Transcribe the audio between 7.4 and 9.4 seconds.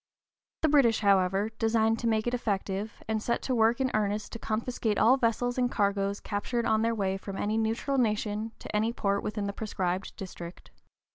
neutral nation to any port